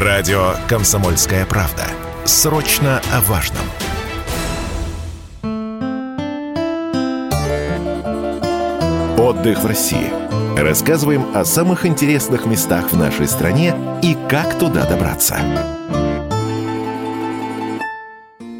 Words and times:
Радио 0.00 0.54
«Комсомольская 0.68 1.44
правда». 1.44 1.82
Срочно 2.24 3.02
о 3.12 3.20
важном. 3.22 3.64
Отдых 9.18 9.58
в 9.58 9.66
России. 9.66 10.12
Рассказываем 10.56 11.26
о 11.34 11.44
самых 11.44 11.84
интересных 11.84 12.46
местах 12.46 12.92
в 12.92 12.96
нашей 12.96 13.26
стране 13.26 13.74
и 14.00 14.16
как 14.28 14.56
туда 14.60 14.86
добраться. 14.86 15.36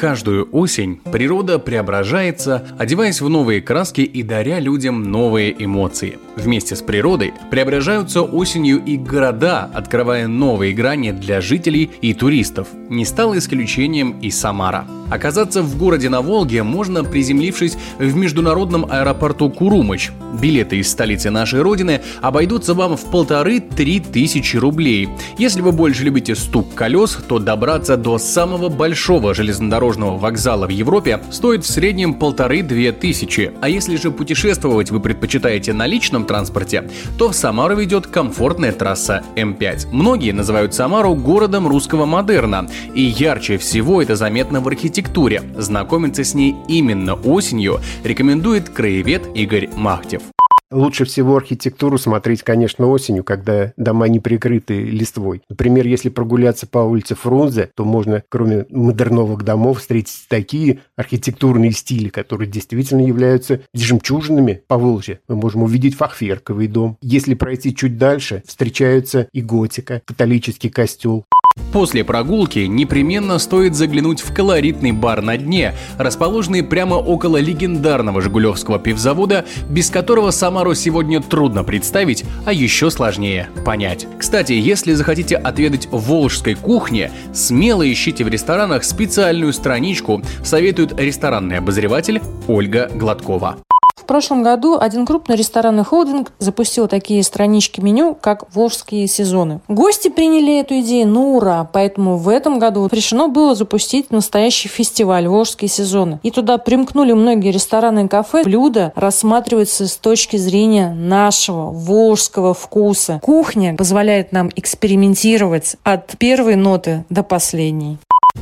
Каждую 0.00 0.48
осень 0.52 0.98
природа 1.12 1.58
преображается, 1.58 2.66
одеваясь 2.78 3.20
в 3.20 3.28
новые 3.28 3.60
краски 3.60 4.00
и 4.00 4.22
даря 4.22 4.58
людям 4.58 5.02
новые 5.02 5.54
эмоции. 5.62 6.18
Вместе 6.36 6.74
с 6.74 6.80
природой 6.80 7.34
преображаются 7.50 8.22
осенью 8.22 8.82
и 8.82 8.96
города, 8.96 9.70
открывая 9.74 10.26
новые 10.26 10.72
грани 10.72 11.10
для 11.10 11.42
жителей 11.42 11.90
и 12.00 12.14
туристов. 12.14 12.68
Не 12.88 13.04
стал 13.04 13.36
исключением 13.36 14.18
и 14.20 14.30
Самара. 14.30 14.86
Оказаться 15.10 15.62
в 15.62 15.76
городе 15.76 16.08
на 16.08 16.22
Волге 16.22 16.62
можно, 16.62 17.02
приземлившись 17.02 17.76
в 17.98 18.14
международном 18.14 18.86
аэропорту 18.88 19.50
Курумыч. 19.50 20.12
Билеты 20.40 20.76
из 20.76 20.88
столицы 20.88 21.30
нашей 21.30 21.60
родины 21.60 22.00
обойдутся 22.22 22.74
вам 22.74 22.96
в 22.96 23.10
полторы-три 23.10 23.98
тысячи 23.98 24.56
рублей. 24.56 25.08
Если 25.36 25.60
вы 25.60 25.72
больше 25.72 26.04
любите 26.04 26.36
стук 26.36 26.72
колес, 26.74 27.18
то 27.28 27.40
добраться 27.40 27.96
до 27.96 28.18
самого 28.18 28.68
большого 28.68 29.34
железнодорожного 29.34 30.16
вокзала 30.16 30.66
в 30.66 30.70
Европе 30.70 31.20
стоит 31.32 31.64
в 31.64 31.68
среднем 31.68 32.14
полторы-две 32.14 32.92
тысячи. 32.92 33.52
А 33.60 33.68
если 33.68 33.96
же 33.96 34.12
путешествовать 34.12 34.92
вы 34.92 35.00
предпочитаете 35.00 35.72
на 35.72 35.86
личном 35.86 36.24
транспорте, 36.24 36.88
то 37.18 37.30
в 37.30 37.34
Самару 37.34 37.74
ведет 37.74 38.06
комфортная 38.06 38.70
трасса 38.72 39.24
М5. 39.34 39.88
Многие 39.90 40.30
называют 40.30 40.72
Самару 40.72 41.16
городом 41.16 41.66
русского 41.66 42.06
модерна, 42.06 42.68
и 42.94 43.02
ярче 43.02 43.58
всего 43.58 44.00
это 44.00 44.14
заметно 44.14 44.60
в 44.60 44.68
архитектуре 44.68 44.99
архитектуре. 45.00 45.42
Знакомиться 45.56 46.24
с 46.24 46.34
ней 46.34 46.56
именно 46.68 47.14
осенью 47.14 47.80
рекомендует 48.04 48.68
краевед 48.68 49.22
Игорь 49.34 49.70
Махтев. 49.74 50.22
Лучше 50.70 51.04
всего 51.04 51.36
архитектуру 51.36 51.98
смотреть, 51.98 52.44
конечно, 52.44 52.86
осенью, 52.86 53.24
когда 53.24 53.72
дома 53.76 54.06
не 54.06 54.20
прикрыты 54.20 54.84
листвой. 54.84 55.42
Например, 55.48 55.84
если 55.84 56.10
прогуляться 56.10 56.68
по 56.68 56.78
улице 56.78 57.16
Фрунзе, 57.16 57.70
то 57.74 57.84
можно, 57.84 58.22
кроме 58.28 58.66
модерновых 58.70 59.42
домов, 59.42 59.80
встретить 59.80 60.26
такие 60.28 60.78
архитектурные 60.96 61.72
стили, 61.72 62.08
которые 62.08 62.48
действительно 62.48 63.04
являются 63.04 63.62
жемчужинами 63.74 64.62
по 64.68 64.78
Волжье. 64.78 65.18
Мы 65.26 65.34
можем 65.34 65.64
увидеть 65.64 65.96
фахверковый 65.96 66.68
дом. 66.68 66.98
Если 67.02 67.34
пройти 67.34 67.74
чуть 67.74 67.98
дальше, 67.98 68.44
встречаются 68.46 69.26
и 69.32 69.40
готика, 69.40 70.02
католический 70.04 70.70
костел. 70.70 71.24
После 71.72 72.04
прогулки 72.04 72.60
непременно 72.60 73.38
стоит 73.38 73.74
заглянуть 73.74 74.20
в 74.20 74.34
колоритный 74.34 74.92
бар 74.92 75.22
на 75.22 75.36
дне, 75.36 75.74
расположенный 75.98 76.62
прямо 76.62 76.94
около 76.94 77.36
легендарного 77.36 78.20
Жигулевского 78.20 78.78
пивзавода, 78.78 79.44
без 79.68 79.90
которого 79.90 80.30
Самару 80.30 80.74
сегодня 80.74 81.20
трудно 81.20 81.64
представить, 81.64 82.24
а 82.44 82.52
еще 82.52 82.90
сложнее 82.90 83.48
понять. 83.64 84.06
Кстати, 84.18 84.52
если 84.52 84.94
захотите 84.94 85.36
отведать 85.36 85.88
волжской 85.90 86.54
кухни, 86.54 87.10
смело 87.32 87.90
ищите 87.90 88.24
в 88.24 88.28
ресторанах 88.28 88.84
специальную 88.84 89.52
страничку, 89.52 90.22
советует 90.44 90.98
ресторанный 90.98 91.58
обозреватель 91.58 92.20
Ольга 92.48 92.90
Гладкова 92.94 93.58
прошлом 94.04 94.42
году 94.42 94.78
один 94.78 95.06
крупный 95.06 95.36
ресторанный 95.36 95.84
холдинг 95.84 96.32
запустил 96.38 96.88
такие 96.88 97.22
странички 97.22 97.80
меню, 97.80 98.16
как 98.20 98.54
«Волжские 98.54 99.06
сезоны». 99.06 99.60
Гости 99.68 100.08
приняли 100.08 100.60
эту 100.60 100.80
идею 100.80 101.08
на 101.08 101.20
ура, 101.20 101.68
поэтому 101.72 102.16
в 102.16 102.28
этом 102.28 102.58
году 102.58 102.88
решено 102.90 103.28
было 103.28 103.54
запустить 103.54 104.10
настоящий 104.10 104.68
фестиваль 104.68 105.28
«Волжские 105.28 105.68
сезоны». 105.68 106.20
И 106.22 106.30
туда 106.30 106.58
примкнули 106.58 107.12
многие 107.12 107.52
рестораны 107.52 108.04
и 108.04 108.08
кафе. 108.08 108.42
Блюда 108.44 108.92
рассматриваются 108.94 109.86
с 109.86 109.96
точки 109.96 110.36
зрения 110.36 110.92
нашего 110.92 111.70
волжского 111.70 112.54
вкуса. 112.54 113.20
Кухня 113.22 113.74
позволяет 113.76 114.32
нам 114.32 114.50
экспериментировать 114.56 115.76
от 115.84 116.16
первой 116.18 116.56
ноты 116.56 117.04
до 117.10 117.22
последней. 117.22 117.98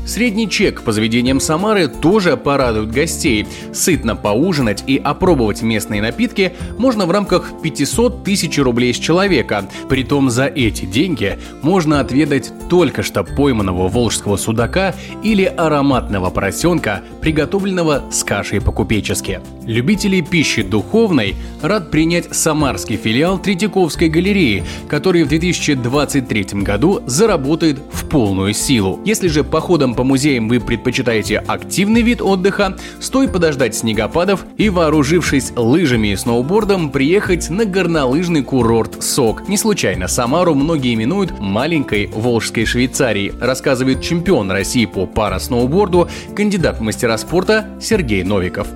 Средний 0.09 0.49
чек 0.49 0.83
по 0.83 0.93
заведениям 0.93 1.39
Самары 1.39 1.87
тоже 1.87 2.39
порадует 2.39 2.91
гостей. 2.91 3.47
Сытно 3.75 4.17
поужинать 4.17 4.83
и 4.87 4.97
опробовать 4.97 5.61
местные 5.61 6.01
напитки 6.01 6.55
можно 6.79 7.05
в 7.05 7.11
рамках 7.11 7.53
500 7.63 8.25
тысяч 8.25 8.59
рублей 8.59 8.95
с 8.95 8.97
человека. 8.97 9.69
Притом 9.91 10.31
за 10.31 10.47
эти 10.47 10.87
деньги 10.87 11.39
можно 11.61 12.01
отведать 12.01 12.51
только 12.71 13.03
что 13.03 13.23
пойманного 13.23 13.89
волжского 13.89 14.39
судака 14.39 14.95
или 15.23 15.45
ароматного 15.45 16.31
поросенка, 16.31 17.03
приготовленного 17.21 18.05
с 18.11 18.25
кашей 18.25 18.63
по-купечески. 18.63 19.41
Любителей 19.69 20.23
пищи 20.23 20.63
духовной 20.63 21.37
рад 21.63 21.93
принять 21.93 22.35
самарский 22.35 22.97
филиал 22.97 23.39
Третьяковской 23.39 24.09
галереи, 24.09 24.65
который 24.89 25.23
в 25.23 25.29
2023 25.29 26.63
году 26.63 27.01
заработает 27.07 27.79
в 27.93 28.09
полную 28.09 28.55
силу. 28.55 28.99
Если 29.05 29.29
же 29.29 29.45
поход 29.45 29.69
походом 29.69 29.95
по 29.95 30.03
музеям 30.03 30.49
вы 30.49 30.61
предпочитаете 30.61 31.37
активный 31.47 32.01
вид 32.01 32.23
отдыха, 32.23 32.79
стоит 33.01 33.33
подождать 33.33 33.77
снегопадов 33.77 34.47
и, 34.57 34.71
вооружившись 34.71 35.53
лыжами 35.55 36.09
и 36.09 36.17
сноубордом, 36.17 36.91
приехать 36.91 37.51
на 37.51 37.67
горнолыжный 37.67 38.43
курорт 38.43 39.03
СОК. 39.03 39.47
Не 39.47 39.59
случайно 39.59 40.09
Самару 40.09 40.55
многие 40.55 40.95
именуют 40.95 41.39
маленькой 41.39 42.07
Волжской 42.07 42.65
Швейцарией, 42.65 43.35
рассказывает 43.39 44.01
чемпион 44.01 44.51
России 44.51 44.87
по 44.87 45.07
парасноуборду, 45.07 46.09
кандидат 46.35 46.79
в 46.79 46.81
мастера 46.81 47.19
спорта 47.19 47.67
Сергей 47.79 48.23
Новиков. 48.23 48.69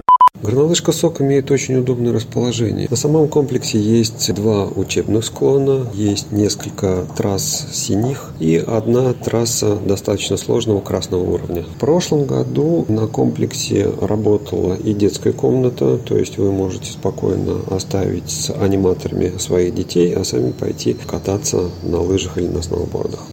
Горнолыжка 0.42 0.90
СОК 0.90 1.20
имеет 1.20 1.52
очень 1.52 1.76
удобное 1.76 2.12
расположение. 2.12 2.88
На 2.90 2.96
самом 2.96 3.28
комплексе 3.28 3.78
есть 3.78 4.34
два 4.34 4.66
учебных 4.66 5.24
склона, 5.24 5.86
есть 5.94 6.32
несколько 6.32 7.06
трасс 7.16 7.68
синих 7.72 8.32
и 8.40 8.56
одна 8.56 9.12
трасса 9.12 9.76
достаточно 9.76 10.36
сложного 10.36 10.80
красного 10.80 11.22
уровня. 11.22 11.62
В 11.62 11.78
прошлом 11.78 12.24
году 12.24 12.84
на 12.88 13.06
комплексе 13.06 13.88
работала 14.00 14.74
и 14.74 14.92
детская 14.94 15.32
комната, 15.32 15.96
то 15.98 16.18
есть 16.18 16.38
вы 16.38 16.50
можете 16.50 16.90
спокойно 16.90 17.60
оставить 17.70 18.28
с 18.28 18.50
аниматорами 18.50 19.38
своих 19.38 19.76
детей, 19.76 20.12
а 20.12 20.24
сами 20.24 20.50
пойти 20.50 20.96
кататься 21.06 21.70
на 21.84 22.00
лыжах 22.00 22.38
или 22.38 22.48
на 22.48 22.62
сноубордах. 22.62 23.31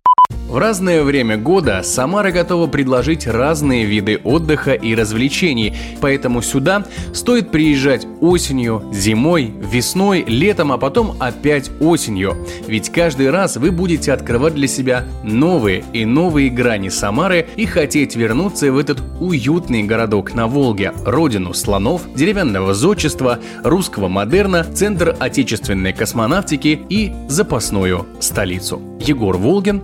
В 0.49 0.57
разное 0.57 1.03
время 1.03 1.37
года 1.37 1.81
Самара 1.83 2.31
готова 2.31 2.65
предложить 2.65 3.27
разные 3.27 3.85
виды 3.85 4.19
отдыха 4.23 4.73
и 4.73 4.95
развлечений, 4.95 5.77
поэтому 6.01 6.41
сюда 6.41 6.85
стоит 7.13 7.51
приезжать 7.51 8.07
осенью, 8.19 8.83
зимой, 8.91 9.53
весной, 9.61 10.25
летом, 10.27 10.71
а 10.71 10.79
потом 10.79 11.15
опять 11.19 11.69
осенью. 11.79 12.35
Ведь 12.65 12.89
каждый 12.89 13.29
раз 13.29 13.57
вы 13.57 13.69
будете 13.69 14.11
открывать 14.11 14.55
для 14.55 14.67
себя 14.67 15.05
новые 15.21 15.83
и 15.93 16.03
новые 16.03 16.49
грани 16.49 16.89
Самары 16.89 17.47
и 17.55 17.67
хотеть 17.67 18.16
вернуться 18.16 18.71
в 18.71 18.77
этот 18.79 19.03
уютный 19.19 19.83
городок 19.83 20.33
на 20.33 20.47
Волге, 20.47 20.93
родину 21.05 21.53
слонов, 21.53 22.11
деревянного 22.16 22.73
зодчества, 22.73 23.37
русского 23.63 24.07
модерна, 24.07 24.63
центр 24.63 25.16
отечественной 25.19 25.93
космонавтики 25.93 26.79
и 26.89 27.13
запасную 27.27 28.07
столицу. 28.19 28.81
Егор 28.99 29.37
Волгин, 29.37 29.81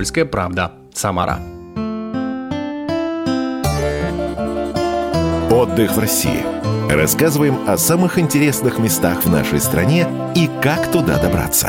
Комсомольская 0.00 0.24
правда, 0.24 0.72
Самара. 0.94 1.38
Отдых 5.50 5.92
в 5.92 5.98
России. 5.98 6.42
Рассказываем 6.90 7.68
о 7.68 7.76
самых 7.76 8.18
интересных 8.18 8.78
местах 8.78 9.22
в 9.24 9.30
нашей 9.30 9.60
стране 9.60 10.08
и 10.34 10.48
как 10.62 10.90
туда 10.90 11.18
добраться. 11.18 11.68